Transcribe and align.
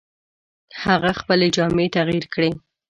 هغه 0.83 1.11
خپلې 1.19 1.47
جامې 1.55 1.87
تغیر 1.95 2.25
کړې. 2.33 2.51